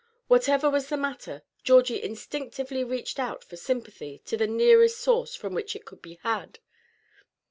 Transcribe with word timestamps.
Whatever 0.27 0.67
was 0.67 0.89
the 0.89 0.97
matter, 0.97 1.43
Georgie 1.63 2.01
instinctively 2.01 2.83
reached 2.83 3.19
out 3.19 3.43
for 3.43 3.55
sympathy 3.55 4.17
to 4.25 4.35
the 4.35 4.47
nearest 4.47 4.97
source 4.99 5.35
from 5.35 5.53
which 5.53 5.75
it 5.75 5.85
could 5.85 6.01
be 6.01 6.15
had. 6.23 6.57